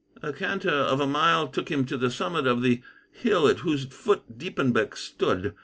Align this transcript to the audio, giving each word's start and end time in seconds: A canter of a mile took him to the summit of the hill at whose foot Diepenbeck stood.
A 0.23 0.33
canter 0.33 0.71
of 0.71 0.99
a 0.99 1.05
mile 1.05 1.47
took 1.47 1.69
him 1.69 1.85
to 1.85 1.95
the 1.95 2.09
summit 2.09 2.47
of 2.47 2.63
the 2.63 2.81
hill 3.11 3.47
at 3.47 3.59
whose 3.59 3.85
foot 3.85 4.35
Diepenbeck 4.35 4.97
stood. 4.97 5.53